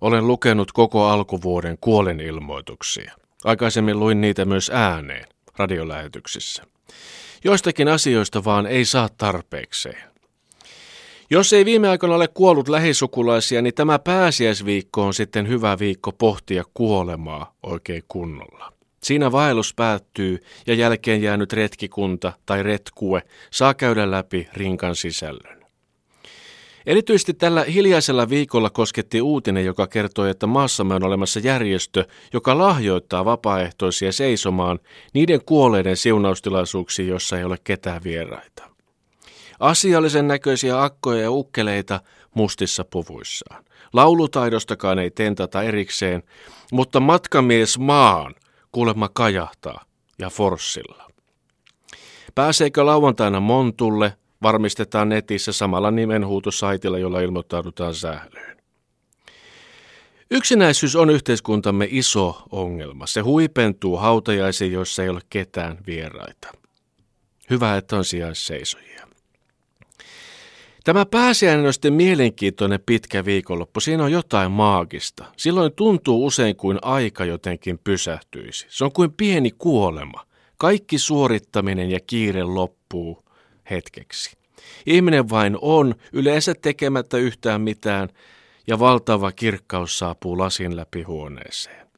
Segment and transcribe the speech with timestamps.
[0.00, 3.12] Olen lukenut koko alkuvuoden kuolenilmoituksia.
[3.44, 5.24] Aikaisemmin luin niitä myös ääneen,
[5.56, 6.62] radiolähetyksissä.
[7.44, 10.08] Joistakin asioista vaan ei saa tarpeekseen.
[11.30, 16.64] Jos ei viime aikoina ole kuollut lähisukulaisia, niin tämä pääsiäisviikko on sitten hyvä viikko pohtia
[16.74, 18.72] kuolemaa oikein kunnolla.
[19.02, 25.57] Siinä vaellus päättyy ja jälkeen jäänyt retkikunta tai retkue saa käydä läpi rinkan sisällön.
[26.88, 33.24] Erityisesti tällä hiljaisella viikolla kosketti uutinen, joka kertoi, että maassamme on olemassa järjestö, joka lahjoittaa
[33.24, 34.78] vapaaehtoisia seisomaan
[35.14, 38.70] niiden kuolleiden siunaustilaisuuksiin, jossa ei ole ketään vieraita.
[39.60, 42.00] Asiallisen näköisiä akkoja ja ukkeleita
[42.34, 43.64] mustissa puvuissaan.
[43.92, 46.22] Laulutaidostakaan ei tentata erikseen,
[46.72, 48.34] mutta matkamies maan
[48.72, 49.84] kuulemma kajahtaa
[50.18, 51.10] ja forssilla.
[52.34, 58.58] Pääseekö lauantaina Montulle, varmistetaan netissä samalla nimenhuutosaitilla, jolla ilmoittaudutaan sählyyn.
[60.30, 63.06] Yksinäisyys on yhteiskuntamme iso ongelma.
[63.06, 66.48] Se huipentuu hautajaisiin, joissa ei ole ketään vieraita.
[67.50, 69.08] Hyvä, että on sijaisseisojia.
[70.84, 73.80] Tämä pääsiäinen on sitten mielenkiintoinen pitkä viikonloppu.
[73.80, 75.24] Siinä on jotain maagista.
[75.36, 78.66] Silloin tuntuu usein kuin aika jotenkin pysähtyisi.
[78.68, 80.26] Se on kuin pieni kuolema.
[80.56, 83.24] Kaikki suorittaminen ja kiire loppuu
[83.70, 84.36] hetkeksi.
[84.86, 88.08] Ihminen vain on, yleensä tekemättä yhtään mitään,
[88.66, 91.88] ja valtava kirkkaus saapuu lasin läpi huoneeseen.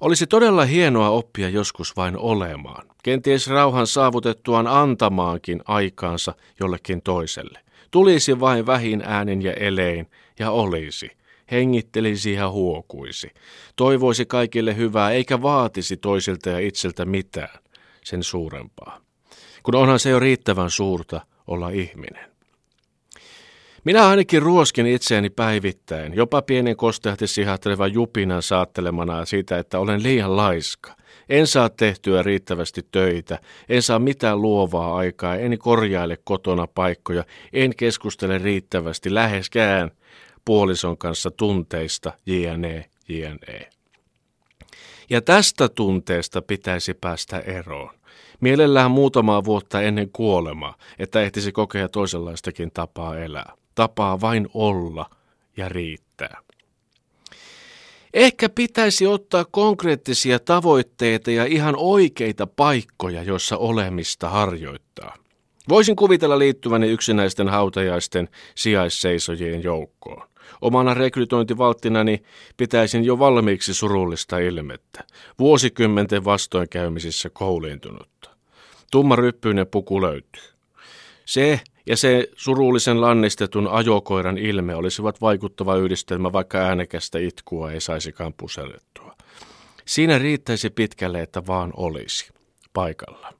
[0.00, 7.58] Olisi todella hienoa oppia joskus vain olemaan, kenties rauhan saavutettuaan antamaankin aikaansa jollekin toiselle.
[7.90, 11.10] Tulisi vain vähin äänin ja elein ja olisi.
[11.50, 13.30] Hengittelisi ja huokuisi.
[13.76, 17.58] Toivoisi kaikille hyvää eikä vaatisi toisilta ja itseltä mitään
[18.04, 19.05] sen suurempaa.
[19.66, 22.30] Kun onhan se jo riittävän suurta olla ihminen.
[23.84, 30.36] Minä ainakin ruoskin itseäni päivittäin, jopa pienen kostehti sihattelevan jupinan saattelemana siitä, että olen liian
[30.36, 30.96] laiska.
[31.28, 37.76] En saa tehtyä riittävästi töitä, en saa mitään luovaa aikaa, en korjaile kotona paikkoja, en
[37.76, 39.90] keskustele riittävästi läheskään
[40.44, 43.75] puolison kanssa tunteista, jne, jne.
[45.10, 47.90] Ja tästä tunteesta pitäisi päästä eroon.
[48.40, 53.52] Mielellään muutamaa vuotta ennen kuolemaa, että ehtisi kokea toisenlaistakin tapaa elää.
[53.74, 55.10] Tapaa vain olla
[55.56, 56.40] ja riittää.
[58.14, 65.14] Ehkä pitäisi ottaa konkreettisia tavoitteita ja ihan oikeita paikkoja, joissa olemista harjoittaa.
[65.68, 70.28] Voisin kuvitella liittyväni yksinäisten hautajaisten sijaisseisojien joukkoon.
[70.60, 72.22] Omana rekrytointivalttinani
[72.56, 75.04] pitäisin jo valmiiksi surullista ilmettä,
[75.38, 78.30] vuosikymmenten vastoinkäymisissä kouliintunutta.
[78.90, 80.42] Tumma ryppyinen puku löytyy.
[81.24, 88.34] Se ja se surullisen lannistetun ajokoiran ilme olisivat vaikuttava yhdistelmä, vaikka äänekästä itkua ei saisikaan
[88.36, 89.16] pusellettua.
[89.84, 92.32] Siinä riittäisi pitkälle, että vaan olisi
[92.72, 93.32] paikalla.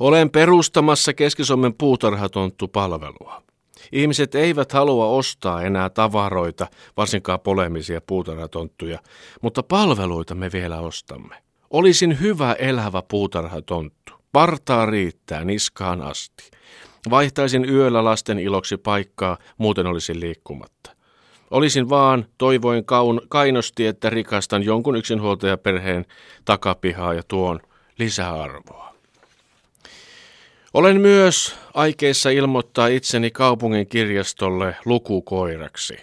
[0.00, 3.43] Olen perustamassa Keski-Suomen puutarhatonttu-palvelua.
[3.92, 8.98] Ihmiset eivät halua ostaa enää tavaroita, varsinkaan polemisia puutarhatonttuja,
[9.42, 11.36] mutta palveluita me vielä ostamme.
[11.70, 14.12] Olisin hyvä elävä puutarhatonttu.
[14.32, 16.50] Partaa riittää niskaan asti.
[17.10, 20.90] Vaihtaisin yöllä lasten iloksi paikkaa, muuten olisin liikkumatta.
[21.50, 26.06] Olisin vaan, toivoin kaun, kainosti, että rikastan jonkun yksinhuoltajaperheen
[26.44, 27.60] takapihaa ja tuon
[27.98, 28.93] lisäarvoa.
[30.74, 35.96] Olen myös aikeissa ilmoittaa itseni kaupungin kirjastolle lukukoiraksi.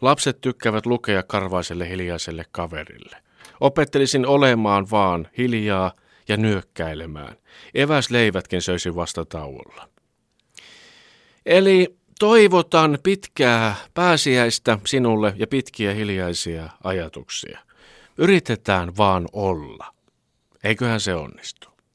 [0.00, 3.16] Lapset tykkäävät lukea karvaiselle hiljaiselle kaverille.
[3.60, 5.92] Opettelisin olemaan vaan hiljaa
[6.28, 7.36] ja nyökkäilemään.
[7.74, 9.88] Eväsleivätkin söisin vasta tauolla.
[11.46, 17.58] Eli toivotan pitkää pääsiäistä sinulle ja pitkiä hiljaisia ajatuksia.
[18.18, 19.94] Yritetään vaan olla.
[20.64, 21.75] Eiköhän se onnistu.